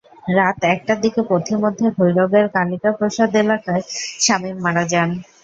রাত 0.37 0.59
একটার 0.73 0.97
দিকে 1.03 1.21
পথিমধ্যে 1.29 1.87
ভৈরবের 1.97 2.45
কালিকা 2.55 2.89
প্রসাদ 2.97 3.31
এলাকায় 3.43 3.83
শামীম 4.21 4.57
মারা 4.65 4.83
যান। 4.91 5.09